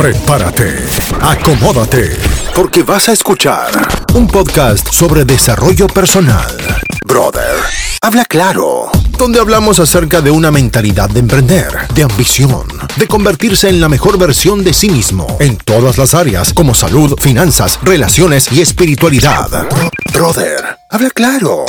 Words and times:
Prepárate, 0.00 0.78
acomódate, 1.20 2.16
porque 2.54 2.82
vas 2.82 3.10
a 3.10 3.12
escuchar 3.12 3.70
un 4.14 4.26
podcast 4.26 4.90
sobre 4.90 5.26
desarrollo 5.26 5.88
personal. 5.88 6.56
Brother, 7.04 7.54
habla 8.00 8.24
claro, 8.24 8.90
donde 9.18 9.40
hablamos 9.40 9.78
acerca 9.78 10.22
de 10.22 10.30
una 10.30 10.50
mentalidad 10.50 11.10
de 11.10 11.20
emprender, 11.20 11.86
de 11.94 12.04
ambición, 12.04 12.66
de 12.96 13.06
convertirse 13.06 13.68
en 13.68 13.78
la 13.78 13.90
mejor 13.90 14.16
versión 14.16 14.64
de 14.64 14.72
sí 14.72 14.88
mismo 14.88 15.36
en 15.38 15.58
todas 15.58 15.98
las 15.98 16.14
áreas 16.14 16.54
como 16.54 16.74
salud, 16.74 17.20
finanzas, 17.20 17.78
relaciones 17.82 18.50
y 18.52 18.62
espiritualidad. 18.62 19.68
Brother, 20.14 20.78
habla 20.88 21.10
claro. 21.10 21.66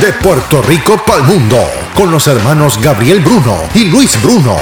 De 0.00 0.12
Puerto 0.12 0.62
Rico 0.62 1.02
para 1.04 1.18
el 1.18 1.24
mundo, 1.24 1.58
con 1.96 2.12
los 2.12 2.28
hermanos 2.28 2.78
Gabriel 2.80 3.18
Bruno 3.18 3.58
y 3.74 3.86
Luis 3.86 4.22
Bruno. 4.22 4.56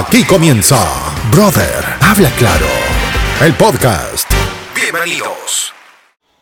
Aquí 0.00 0.24
comienza 0.24 1.09
Brother, 1.28 1.84
habla 2.00 2.30
claro. 2.38 2.66
El 3.40 3.54
podcast. 3.54 4.28
Bienvenidos. 4.74 5.72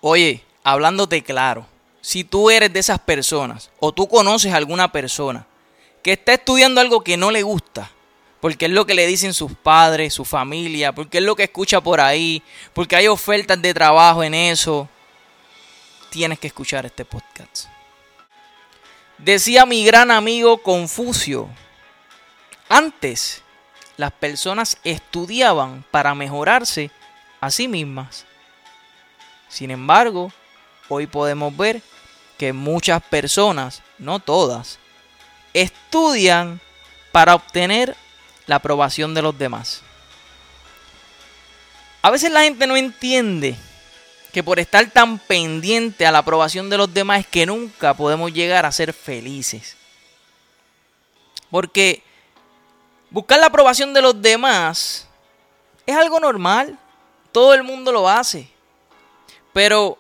Oye, 0.01 0.43
hablándote 0.63 1.23
claro, 1.23 1.67
si 2.01 2.25
tú 2.25 2.49
eres 2.49 2.73
de 2.73 2.81
esas 2.81 2.99
personas 3.01 3.71
o 3.81 3.93
tú 3.93 4.09
conoces 4.09 4.53
a 4.53 4.57
alguna 4.57 4.91
persona 4.91 5.47
que 6.03 6.13
está 6.13 6.33
estudiando 6.33 6.81
algo 6.81 7.03
que 7.03 7.19
no 7.19 7.31
le 7.31 7.43
gusta, 7.43 7.91
porque 8.41 8.67
es 8.67 8.71
lo 8.71 8.87
que 8.87 8.95
le 8.95 9.07
dicen 9.07 9.35
sus 9.35 9.53
padres, 9.53 10.15
su 10.15 10.25
familia, 10.25 10.95
porque 10.95 11.19
es 11.19 11.25
lo 11.25 11.37
que 11.37 11.45
escucha 11.45 11.83
por 11.83 12.01
ahí, 12.01 12.43
porque 12.73 12.97
hay 12.97 13.09
ofertas 13.09 13.61
de 13.61 13.75
trabajo 13.75 14.23
en 14.23 14.33
eso, 14.33 14.89
tienes 16.09 16.39
que 16.39 16.47
escuchar 16.47 16.87
este 16.87 17.05
podcast. 17.05 17.67
Decía 19.19 19.67
mi 19.67 19.85
gran 19.85 20.11
amigo 20.11 20.63
Confucio, 20.63 21.49
antes 22.71 23.43
las 23.99 24.13
personas 24.13 24.79
estudiaban 24.85 25.85
para 25.91 26.15
mejorarse 26.15 26.91
a 27.41 27.51
sí 27.51 27.69
mismas. 27.69 28.25
Sin 29.49 29.71
embargo, 29.71 30.33
hoy 30.89 31.07
podemos 31.07 31.55
ver 31.55 31.83
que 32.39 32.53
muchas 32.53 33.03
personas, 33.03 33.83
no 33.99 34.21
todas, 34.21 34.79
estudian 35.53 36.61
para 37.11 37.35
obtener 37.35 37.97
la 38.47 38.57
aprobación 38.57 39.15
de 39.15 39.23
los 39.23 39.37
demás. 39.37 39.83
A 42.01 42.11
veces 42.11 42.31
la 42.31 42.43
gente 42.43 42.69
no 42.69 42.77
entiende 42.77 43.57
que 44.33 44.45
por 44.45 44.61
estar 44.61 44.89
tan 44.91 45.19
pendiente 45.19 46.07
a 46.07 46.13
la 46.13 46.19
aprobación 46.19 46.71
de 46.71 46.79
los 46.79 46.95
demás 46.95 47.21
es 47.21 47.27
que 47.27 47.47
nunca 47.47 47.95
podemos 47.95 48.33
llegar 48.33 48.65
a 48.65 48.71
ser 48.71 48.93
felices. 48.93 49.77
Porque 51.51 52.05
buscar 53.11 53.39
la 53.39 53.47
aprobación 53.47 53.93
de 53.95 54.03
los 54.03 54.21
demás 54.21 55.07
es 55.87 55.97
algo 55.97 56.21
normal. 56.21 56.79
Todo 57.33 57.55
el 57.55 57.63
mundo 57.63 57.93
lo 57.93 58.09
hace. 58.09 58.49
Pero 59.53 59.99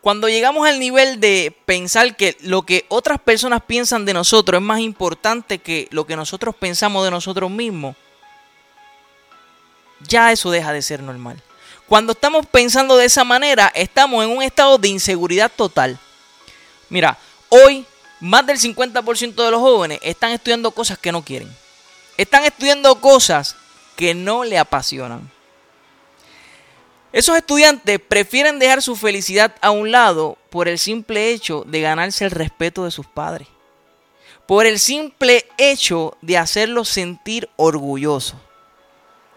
cuando 0.00 0.28
llegamos 0.28 0.66
al 0.66 0.78
nivel 0.78 1.20
de 1.20 1.56
pensar 1.64 2.16
que 2.16 2.36
lo 2.40 2.62
que 2.62 2.86
otras 2.88 3.20
personas 3.20 3.62
piensan 3.66 4.04
de 4.04 4.14
nosotros 4.14 4.60
es 4.60 4.66
más 4.66 4.80
importante 4.80 5.58
que 5.58 5.88
lo 5.90 6.06
que 6.06 6.16
nosotros 6.16 6.54
pensamos 6.54 7.04
de 7.04 7.10
nosotros 7.10 7.50
mismos, 7.50 7.96
ya 10.00 10.32
eso 10.32 10.50
deja 10.50 10.72
de 10.72 10.82
ser 10.82 11.02
normal. 11.02 11.42
Cuando 11.88 12.12
estamos 12.12 12.46
pensando 12.46 12.96
de 12.96 13.06
esa 13.06 13.24
manera, 13.24 13.72
estamos 13.74 14.24
en 14.24 14.30
un 14.30 14.42
estado 14.42 14.78
de 14.78 14.88
inseguridad 14.88 15.50
total. 15.54 15.98
Mira, 16.90 17.18
hoy 17.48 17.84
más 18.20 18.46
del 18.46 18.58
50% 18.58 19.34
de 19.34 19.50
los 19.50 19.60
jóvenes 19.60 19.98
están 20.02 20.32
estudiando 20.32 20.70
cosas 20.70 20.98
que 20.98 21.12
no 21.12 21.22
quieren. 21.22 21.54
Están 22.18 22.44
estudiando 22.44 23.00
cosas 23.00 23.56
que 23.96 24.12
no 24.12 24.42
le 24.42 24.58
apasionan. 24.58 25.30
Esos 27.12 27.36
estudiantes 27.36 28.00
prefieren 28.00 28.58
dejar 28.58 28.82
su 28.82 28.96
felicidad 28.96 29.54
a 29.60 29.70
un 29.70 29.92
lado 29.92 30.36
por 30.50 30.66
el 30.66 30.80
simple 30.80 31.30
hecho 31.30 31.62
de 31.66 31.80
ganarse 31.80 32.24
el 32.24 32.32
respeto 32.32 32.84
de 32.84 32.90
sus 32.90 33.06
padres. 33.06 33.46
Por 34.46 34.66
el 34.66 34.80
simple 34.80 35.46
hecho 35.58 36.16
de 36.20 36.38
hacerlos 36.38 36.88
sentir 36.88 37.48
orgullosos. 37.56 38.36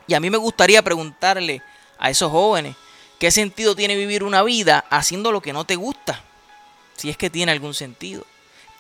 Y 0.08 0.16
a 0.16 0.20
mí 0.20 0.32
me 0.32 0.38
gustaría 0.38 0.82
preguntarle 0.82 1.62
a 2.00 2.10
esos 2.10 2.32
jóvenes, 2.32 2.76
¿qué 3.20 3.30
sentido 3.30 3.76
tiene 3.76 3.96
vivir 3.96 4.24
una 4.24 4.42
vida 4.42 4.86
haciendo 4.90 5.32
lo 5.32 5.42
que 5.42 5.54
no 5.54 5.66
te 5.66 5.76
gusta? 5.76 6.24
Si 6.98 7.12
es 7.12 7.18
que 7.18 7.30
tiene 7.30 7.52
algún 7.52 7.76
sentido. 7.76 8.26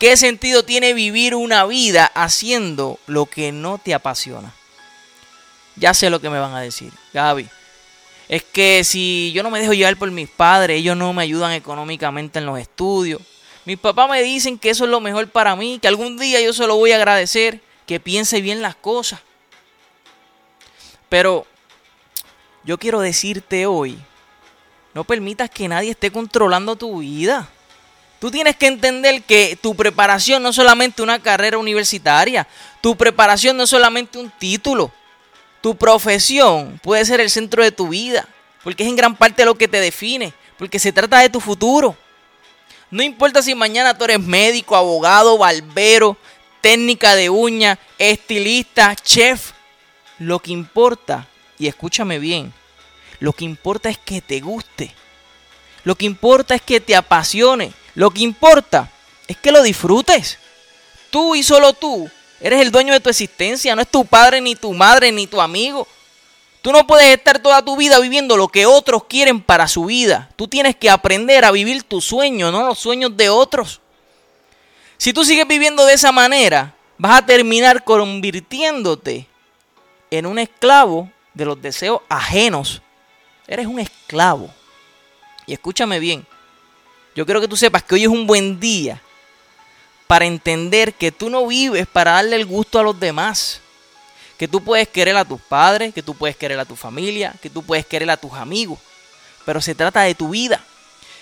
¿Qué 0.02 0.18
sentido 0.18 0.64
tiene 0.64 0.96
vivir 0.96 1.36
una 1.36 1.64
vida 1.68 2.08
haciendo 2.16 2.98
lo 3.06 3.28
que 3.28 3.52
no 3.52 3.78
te 3.78 3.94
apasiona? 3.94 4.52
Ya 5.76 5.94
sé 5.94 6.10
lo 6.10 6.20
que 6.20 6.32
me 6.32 6.40
van 6.40 6.56
a 6.56 6.60
decir, 6.60 6.92
Gaby. 7.14 7.48
Es 8.28 8.42
que 8.42 8.84
si 8.84 9.32
yo 9.32 9.44
no 9.44 9.52
me 9.52 9.60
dejo 9.60 9.74
llevar 9.74 9.98
por 9.98 10.10
mis 10.10 10.28
padres, 10.28 10.80
ellos 10.80 10.98
no 10.98 11.14
me 11.14 11.22
ayudan 11.22 11.52
económicamente 11.52 12.40
en 12.40 12.48
los 12.48 12.58
estudios. 12.58 13.22
Mis 13.66 13.78
papás 13.78 14.10
me 14.10 14.24
dicen 14.24 14.58
que 14.58 14.72
eso 14.72 14.86
es 14.86 14.90
lo 14.90 15.02
mejor 15.02 15.30
para 15.30 15.56
mí, 15.56 15.78
que 15.80 15.88
algún 15.88 16.18
día 16.18 16.42
yo 16.42 16.52
se 16.52 16.66
lo 16.66 16.78
voy 16.78 16.94
a 16.94 16.96
agradecer, 16.96 17.62
que 17.86 18.00
piense 18.00 18.42
bien 18.42 18.64
las 18.64 18.74
cosas. 18.74 19.20
Pero 21.10 21.46
yo 22.64 22.80
quiero 22.80 23.02
decirte 23.02 23.68
hoy, 23.68 24.00
no 24.96 25.04
permitas 25.04 25.52
que 25.52 25.68
nadie 25.68 25.92
esté 25.92 26.10
controlando 26.12 26.76
tu 26.76 27.02
vida. 27.02 27.52
Tú 28.22 28.30
tienes 28.30 28.56
que 28.56 28.68
entender 28.68 29.24
que 29.24 29.58
tu 29.60 29.74
preparación 29.74 30.44
no 30.44 30.50
es 30.50 30.56
solamente 30.56 31.02
una 31.02 31.18
carrera 31.18 31.58
universitaria, 31.58 32.48
tu 32.80 32.96
preparación 32.96 33.58
no 33.58 33.64
es 33.64 33.70
solamente 33.72 34.20
un 34.20 34.30
título, 34.30 34.92
tu 35.60 35.76
profesión 35.76 36.80
puede 36.84 37.04
ser 37.04 37.20
el 37.20 37.32
centro 37.32 37.64
de 37.64 37.72
tu 37.72 37.88
vida, 37.88 38.28
porque 38.64 38.84
es 38.84 38.90
en 38.90 38.96
gran 38.96 39.16
parte 39.16 39.44
lo 39.44 39.56
que 39.56 39.68
te 39.68 39.80
define, 39.80 40.36
porque 40.60 40.78
se 40.78 40.92
trata 40.92 41.18
de 41.18 41.30
tu 41.32 41.40
futuro. 41.40 41.98
No 42.92 43.02
importa 43.02 43.42
si 43.42 43.56
mañana 43.56 43.98
tú 43.98 44.04
eres 44.04 44.20
médico, 44.20 44.76
abogado, 44.76 45.40
barbero, 45.40 46.16
técnica 46.62 47.16
de 47.16 47.32
uña, 47.32 47.80
estilista, 47.98 48.96
chef, 48.98 49.54
lo 50.20 50.38
que 50.38 50.52
importa 50.52 51.28
y 51.58 51.66
escúchame 51.66 52.20
bien, 52.20 52.54
lo 53.20 53.34
que 53.34 53.46
importa 53.46 53.90
es 53.90 53.98
que 53.98 54.22
te 54.22 54.42
guste. 54.42 54.94
Lo 55.84 55.96
que 55.96 56.06
importa 56.06 56.54
es 56.54 56.62
que 56.62 56.80
te 56.80 56.96
apasione. 56.96 57.74
Lo 57.96 58.12
que 58.12 58.22
importa 58.22 58.90
es 59.28 59.38
que 59.38 59.52
lo 59.52 59.64
disfrutes. 59.64 60.38
Tú 61.10 61.36
y 61.36 61.44
solo 61.44 61.74
tú 61.74 62.10
eres 62.40 62.62
el 62.62 62.72
dueño 62.72 62.94
de 62.94 63.00
tu 63.00 63.10
existencia. 63.10 63.76
No 63.76 63.82
es 63.82 63.88
tu 63.88 64.06
padre, 64.06 64.42
ni 64.42 64.56
tu 64.56 64.74
madre, 64.74 65.12
ni 65.12 65.28
tu 65.28 65.42
amigo. 65.42 65.88
Tú 66.62 66.72
no 66.72 66.86
puedes 66.86 67.08
estar 67.08 67.40
toda 67.40 67.64
tu 67.64 67.76
vida 67.76 68.00
viviendo 68.00 68.38
lo 68.38 68.48
que 68.48 68.66
otros 68.66 69.06
quieren 69.06 69.42
para 69.42 69.68
su 69.68 69.86
vida. 69.86 70.30
Tú 70.36 70.48
tienes 70.48 70.76
que 70.76 70.90
aprender 70.90 71.44
a 71.44 71.52
vivir 71.52 71.84
tu 71.84 72.02
sueño, 72.02 72.52
no 72.52 72.66
los 72.66 72.78
sueños 72.78 73.18
de 73.18 73.30
otros. 73.30 73.82
Si 74.98 75.12
tú 75.12 75.26
sigues 75.26 75.48
viviendo 75.48 75.86
de 75.86 75.96
esa 75.96 76.12
manera, 76.12 76.76
vas 77.00 77.18
a 77.18 77.26
terminar 77.26 77.84
convirtiéndote 77.84 79.28
en 80.12 80.28
un 80.28 80.38
esclavo 80.38 81.10
de 81.34 81.46
los 81.46 81.60
deseos 81.60 82.02
ajenos. 82.08 82.84
Eres 83.48 83.66
un 83.66 83.80
esclavo. 83.80 84.54
Y 85.48 85.54
escúchame 85.54 86.00
bien. 86.00 86.28
Yo 87.16 87.26
quiero 87.26 87.42
que 87.42 87.48
tú 87.48 87.58
sepas 87.58 87.84
que 87.84 87.96
hoy 87.96 88.04
es 88.04 88.10
un 88.10 88.26
buen 88.26 88.60
día 88.60 89.02
para 90.08 90.26
entender 90.26 90.94
que 90.94 91.12
tú 91.12 91.30
no 91.30 91.48
vives 91.48 91.88
para 91.88 92.12
darle 92.12 92.36
el 92.36 92.46
gusto 92.46 92.80
a 92.80 92.84
los 92.84 93.00
demás. 93.00 93.62
Que 94.38 94.48
tú 94.48 94.64
puedes 94.64 94.88
querer 94.88 95.16
a 95.16 95.26
tus 95.26 95.40
padres, 95.40 95.94
que 95.94 96.02
tú 96.02 96.16
puedes 96.16 96.36
querer 96.36 96.60
a 96.60 96.66
tu 96.66 96.76
familia, 96.76 97.34
que 97.42 97.50
tú 97.50 97.64
puedes 97.64 97.86
querer 97.86 98.10
a 98.10 98.18
tus 98.18 98.34
amigos. 98.34 98.80
Pero 99.46 99.62
se 99.62 99.76
trata 99.76 100.02
de 100.02 100.16
tu 100.16 100.30
vida. 100.30 100.64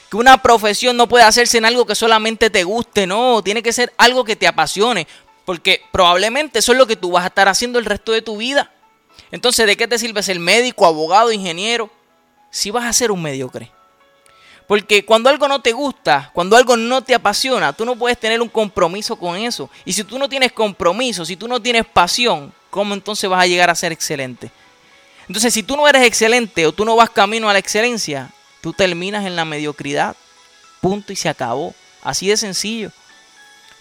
Que 0.10 0.18
una 0.18 0.42
profesión 0.42 0.98
no 0.98 1.08
puede 1.08 1.24
hacerse 1.24 1.58
en 1.58 1.66
algo 1.66 1.86
que 1.86 1.96
solamente 1.96 2.50
te 2.50 2.64
guste, 2.64 3.06
no, 3.06 3.44
tiene 3.44 3.62
que 3.62 3.74
ser 3.74 3.94
algo 3.98 4.24
que 4.24 4.36
te 4.36 4.48
apasione. 4.48 5.06
Porque 5.46 5.84
probablemente 5.92 6.60
eso 6.60 6.72
es 6.72 6.78
lo 6.78 6.88
que 6.88 6.96
tú 6.96 7.12
vas 7.12 7.24
a 7.24 7.28
estar 7.28 7.48
haciendo 7.48 7.78
el 7.78 7.86
resto 7.86 8.12
de 8.12 8.22
tu 8.22 8.38
vida. 8.38 8.72
Entonces, 9.32 9.68
¿de 9.68 9.78
qué 9.78 9.88
te 9.88 10.00
sirve 10.00 10.24
ser 10.24 10.40
médico, 10.40 10.86
abogado, 10.86 11.32
ingeniero? 11.32 11.92
Si 12.50 12.72
vas 12.72 12.86
a 12.86 12.94
ser 12.94 13.12
un 13.12 13.22
mediocre. 13.22 13.72
Porque 14.70 15.04
cuando 15.04 15.32
algo 15.32 15.48
no 15.48 15.64
te 15.64 15.72
gusta, 15.72 16.30
cuando 16.32 16.56
algo 16.56 16.78
no 16.78 17.04
te 17.04 17.16
apasiona, 17.16 17.74
tú 17.74 17.86
no 17.86 17.96
puedes 17.96 18.20
tener 18.20 18.40
un 18.40 18.50
compromiso 18.50 19.16
con 19.16 19.36
eso. 19.36 19.68
Y 19.84 19.94
si 19.94 20.04
tú 20.04 20.20
no 20.20 20.30
tienes 20.30 20.52
compromiso, 20.52 21.26
si 21.26 21.36
tú 21.36 21.48
no 21.48 21.60
tienes 21.60 21.88
pasión, 21.88 22.54
¿cómo 22.70 22.94
entonces 22.94 23.28
vas 23.28 23.42
a 23.42 23.48
llegar 23.48 23.72
a 23.72 23.74
ser 23.74 23.92
excelente? 23.92 24.52
Entonces, 25.28 25.56
si 25.56 25.64
tú 25.64 25.76
no 25.76 25.88
eres 25.88 26.04
excelente 26.04 26.68
o 26.68 26.72
tú 26.72 26.86
no 26.86 26.96
vas 26.96 27.10
camino 27.10 27.50
a 27.50 27.54
la 27.54 27.58
excelencia, 27.58 28.30
tú 28.62 28.72
terminas 28.72 29.26
en 29.26 29.36
la 29.36 29.44
mediocridad. 29.44 30.16
Punto 30.82 31.14
y 31.14 31.16
se 31.16 31.30
acabó. 31.30 31.74
Así 32.04 32.28
de 32.28 32.38
sencillo. 32.38 32.92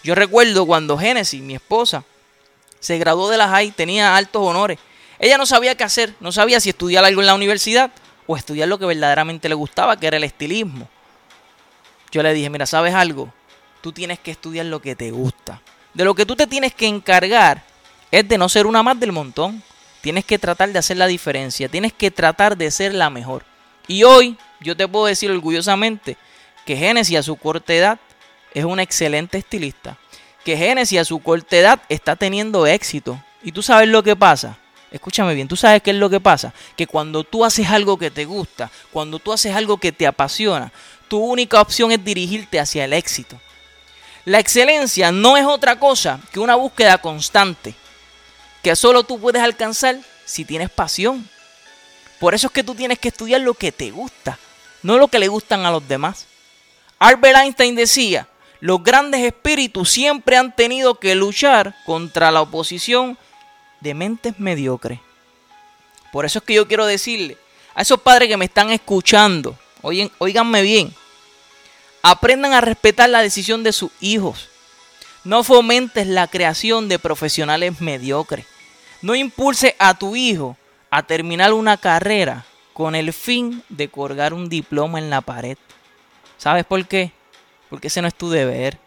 Yo 0.03 0.15
recuerdo 0.15 0.65
cuando 0.65 0.97
Génesis, 0.97 1.39
mi 1.39 1.53
esposa, 1.53 2.03
se 2.79 2.97
graduó 2.97 3.29
de 3.29 3.37
la 3.37 3.47
high, 3.47 3.69
tenía 3.69 4.15
altos 4.15 4.41
honores. 4.41 4.79
Ella 5.19 5.37
no 5.37 5.45
sabía 5.45 5.75
qué 5.75 5.83
hacer, 5.83 6.15
no 6.19 6.31
sabía 6.31 6.59
si 6.59 6.69
estudiar 6.69 7.05
algo 7.05 7.21
en 7.21 7.27
la 7.27 7.35
universidad 7.35 7.91
o 8.31 8.37
estudiar 8.37 8.67
lo 8.67 8.77
que 8.77 8.85
verdaderamente 8.85 9.49
le 9.49 9.55
gustaba, 9.55 9.97
que 9.97 10.05
era 10.05 10.17
el 10.17 10.23
estilismo. 10.23 10.87
Yo 12.11 12.21
le 12.21 12.31
dije, 12.31 12.47
mira, 12.51 12.67
¿sabes 12.67 12.93
algo? 12.93 13.33
Tú 13.81 13.91
tienes 13.91 14.19
que 14.19 14.29
estudiar 14.29 14.67
lo 14.67 14.79
que 14.83 14.95
te 14.95 15.09
gusta. 15.09 15.63
De 15.95 16.03
lo 16.03 16.13
que 16.13 16.27
tú 16.27 16.35
te 16.35 16.45
tienes 16.45 16.75
que 16.75 16.85
encargar 16.85 17.63
es 18.11 18.29
de 18.29 18.37
no 18.37 18.47
ser 18.47 18.67
una 18.67 18.83
más 18.83 18.99
del 18.99 19.13
montón. 19.13 19.63
tienes 20.01 20.25
que 20.25 20.37
tratar 20.37 20.71
de 20.71 20.77
hacer 20.77 20.97
la 20.97 21.07
diferencia, 21.07 21.69
tienes 21.69 21.91
que 21.91 22.11
tratar 22.11 22.55
de 22.55 22.69
ser 22.69 22.93
la 22.93 23.09
mejor. 23.09 23.45
Y 23.87 24.03
hoy 24.03 24.37
yo 24.59 24.77
te 24.77 24.87
puedo 24.87 25.07
decir 25.07 25.31
orgullosamente 25.31 26.15
que 26.67 26.77
Génesis 26.77 27.17
a 27.17 27.23
su 27.23 27.35
corta 27.35 27.73
edad 27.73 27.99
es 28.53 28.63
una 28.63 28.83
excelente 28.83 29.39
estilista. 29.39 29.97
Que 30.45 30.55
Génesis 30.55 30.99
a 30.99 31.05
su 31.05 31.17
corta 31.17 31.57
edad 31.57 31.81
está 31.89 32.15
teniendo 32.15 32.67
éxito. 32.67 33.19
Y 33.41 33.53
tú 33.53 33.63
sabes 33.63 33.89
lo 33.89 34.03
que 34.03 34.15
pasa. 34.15 34.59
Escúchame 34.91 35.35
bien, 35.35 35.47
tú 35.47 35.55
sabes 35.55 35.83
qué 35.83 35.91
es 35.91 35.97
lo 35.97 36.09
que 36.09 36.19
pasa. 36.19 36.53
Que 36.75 36.87
cuando 36.87 37.23
tú 37.23 37.45
haces 37.45 37.67
algo 37.67 37.97
que 37.97 38.11
te 38.11 38.25
gusta, 38.25 38.71
cuando 38.91 39.19
tú 39.19 39.31
haces 39.31 39.55
algo 39.55 39.77
que 39.77 39.91
te 39.91 40.07
apasiona, 40.07 40.71
tu 41.07 41.19
única 41.19 41.61
opción 41.61 41.91
es 41.91 42.03
dirigirte 42.03 42.59
hacia 42.59 42.85
el 42.85 42.93
éxito. 42.93 43.39
La 44.25 44.39
excelencia 44.39 45.11
no 45.11 45.37
es 45.37 45.45
otra 45.45 45.79
cosa 45.79 46.19
que 46.31 46.39
una 46.39 46.55
búsqueda 46.55 46.97
constante 46.97 47.75
que 48.61 48.75
solo 48.75 49.03
tú 49.03 49.19
puedes 49.19 49.41
alcanzar 49.41 49.99
si 50.25 50.45
tienes 50.45 50.69
pasión. 50.69 51.27
Por 52.19 52.35
eso 52.35 52.47
es 52.47 52.53
que 52.53 52.63
tú 52.63 52.75
tienes 52.75 52.99
que 52.99 53.07
estudiar 53.07 53.41
lo 53.41 53.53
que 53.53 53.71
te 53.71 53.91
gusta, 53.91 54.37
no 54.83 54.97
lo 54.97 55.07
que 55.07 55.19
le 55.19 55.27
gustan 55.27 55.65
a 55.65 55.71
los 55.71 55.87
demás. 55.87 56.27
Albert 56.99 57.37
Einstein 57.37 57.75
decía, 57.75 58.27
los 58.59 58.83
grandes 58.83 59.21
espíritus 59.21 59.89
siempre 59.89 60.35
han 60.35 60.53
tenido 60.53 60.95
que 60.95 61.15
luchar 61.15 61.75
contra 61.85 62.29
la 62.31 62.41
oposición 62.41 63.17
de 63.81 63.93
mentes 63.93 64.39
mediocres. 64.39 64.99
Por 66.11 66.25
eso 66.25 66.39
es 66.39 66.45
que 66.45 66.55
yo 66.55 66.67
quiero 66.67 66.85
decirle 66.85 67.37
a 67.75 67.81
esos 67.81 68.01
padres 68.01 68.27
que 68.27 68.37
me 68.37 68.45
están 68.45 68.71
escuchando, 68.71 69.57
oigan, 69.81 70.11
oíganme 70.17 70.61
bien, 70.61 70.93
aprendan 72.01 72.53
a 72.53 72.61
respetar 72.61 73.09
la 73.09 73.21
decisión 73.21 73.63
de 73.63 73.73
sus 73.73 73.91
hijos. 73.99 74.49
No 75.23 75.43
fomentes 75.43 76.07
la 76.07 76.27
creación 76.27 76.87
de 76.87 76.97
profesionales 76.97 77.81
mediocres. 77.81 78.45
No 79.01 79.15
impulse 79.15 79.75
a 79.79 79.93
tu 79.93 80.15
hijo 80.15 80.57
a 80.89 81.03
terminar 81.03 81.53
una 81.53 81.77
carrera 81.77 82.45
con 82.73 82.95
el 82.95 83.13
fin 83.13 83.63
de 83.69 83.89
colgar 83.89 84.33
un 84.33 84.49
diploma 84.49 84.99
en 84.99 85.09
la 85.09 85.21
pared. 85.21 85.57
¿Sabes 86.37 86.65
por 86.65 86.85
qué? 86.87 87.11
Porque 87.69 87.87
ese 87.87 88.01
no 88.01 88.07
es 88.07 88.15
tu 88.15 88.29
deber. 88.29 88.79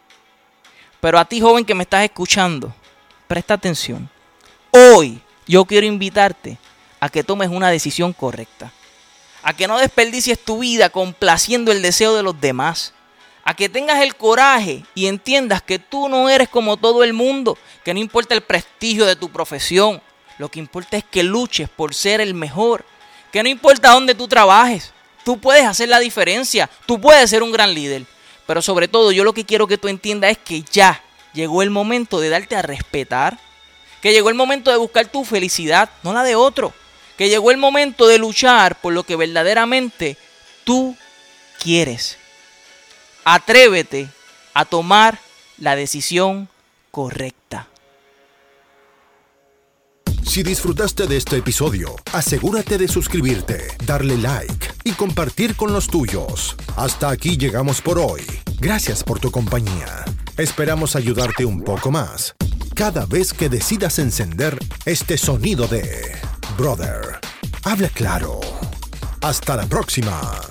Pero 1.00 1.19
a 1.19 1.25
ti, 1.25 1.41
joven 1.41 1.65
que 1.65 1.75
me 1.75 1.83
estás 1.83 2.05
escuchando, 2.05 2.75
presta 3.29 3.55
atención. 3.55 4.09
Hoy 4.74 5.20
yo 5.46 5.66
quiero 5.66 5.86
invitarte 5.86 6.56
a 6.98 7.10
que 7.10 7.22
tomes 7.22 7.50
una 7.50 7.69
decisión 7.69 8.14
correcta. 8.14 8.72
A 9.42 9.54
que 9.54 9.69
no 9.69 9.76
desperdicies 9.76 10.42
tu 10.42 10.60
vida 10.60 10.88
complaciendo 10.88 11.72
el 11.72 11.82
deseo 11.82 12.16
de 12.16 12.22
los 12.22 12.40
demás. 12.40 12.94
A 13.44 13.52
que 13.52 13.69
tengas 13.69 14.00
el 14.00 14.16
coraje 14.16 14.82
y 14.94 15.08
entiendas 15.08 15.60
que 15.60 15.78
tú 15.78 16.08
no 16.08 16.30
eres 16.30 16.48
como 16.48 16.78
todo 16.78 17.04
el 17.04 17.12
mundo. 17.12 17.58
Que 17.84 17.92
no 17.92 18.00
importa 18.00 18.34
el 18.34 18.40
prestigio 18.40 19.04
de 19.04 19.14
tu 19.14 19.28
profesión. 19.28 20.00
Lo 20.38 20.48
que 20.48 20.58
importa 20.58 20.96
es 20.96 21.04
que 21.04 21.22
luches 21.22 21.69
por 21.69 21.92
ser 21.94 22.22
el 22.22 22.32
mejor. 22.32 22.86
Que 23.30 23.42
no 23.42 23.50
importa 23.50 23.90
dónde 23.90 24.14
tú 24.14 24.26
trabajes. 24.26 24.94
Tú 25.22 25.38
puedes 25.38 25.66
hacer 25.66 25.90
la 25.90 25.98
diferencia. 25.98 26.70
Tú 26.86 26.98
puedes 26.98 27.28
ser 27.28 27.42
un 27.42 27.52
gran 27.52 27.74
líder. 27.74 28.06
Pero 28.46 28.62
sobre 28.62 28.88
todo 28.88 29.12
yo 29.12 29.22
lo 29.22 29.34
que 29.34 29.44
quiero 29.44 29.66
que 29.66 29.76
tú 29.76 29.88
entiendas 29.88 30.30
es 30.30 30.38
que 30.38 30.62
ya 30.62 31.02
llegó 31.34 31.60
el 31.60 31.69
momento 31.69 32.20
de 32.20 32.30
darte 32.30 32.56
a 32.56 32.62
respetar 32.62 33.38
que 34.02 34.12
llegó 34.12 34.28
el 34.28 34.34
momento 34.34 34.70
de 34.70 34.76
buscar 34.76 35.06
tu 35.06 35.25
felicidad, 35.25 35.88
no 36.02 36.12
la 36.12 36.25
de 36.25 36.34
otro. 36.34 36.75
Que 37.16 37.28
llegó 37.28 37.52
el 37.52 37.56
momento 37.56 38.08
de 38.08 38.19
luchar 38.19 38.81
por 38.81 38.93
lo 38.93 39.04
que 39.04 39.16
verdaderamente 39.16 40.16
tú 40.64 40.96
quieres. 41.62 42.19
Atrévete 43.25 44.08
a 44.54 44.64
tomar 44.64 45.20
la 45.56 45.76
decisión 45.76 46.49
correcta. 46.90 47.69
Si 50.26 50.43
disfrutaste 50.43 51.06
de 51.06 51.19
este 51.19 51.37
episodio, 51.37 51.94
asegúrate 52.12 52.78
de 52.78 52.88
suscribirte, 52.88 53.69
darle 53.84 54.16
like 54.16 54.66
y 54.82 54.93
compartir 54.93 55.55
con 55.55 55.72
los 55.72 55.87
tuyos. 55.87 56.56
Hasta 56.76 57.10
aquí 57.10 57.37
llegamos 57.37 57.81
por 57.81 57.98
hoy. 57.98 58.22
Gracias 58.58 59.05
por 59.05 59.20
tu 59.20 59.31
compañía. 59.31 60.05
Esperamos 60.38 60.96
ayudarte 60.96 61.44
un 61.44 61.62
poco 61.62 61.90
más 61.90 62.34
cada 62.82 63.06
vez 63.06 63.32
que 63.32 63.49
decidas 63.49 64.00
encender 64.00 64.58
este 64.87 65.17
sonido 65.17 65.69
de 65.69 66.17
Brother. 66.58 67.20
Habla 67.62 67.88
claro. 67.90 68.40
Hasta 69.20 69.55
la 69.55 69.67
próxima. 69.67 70.43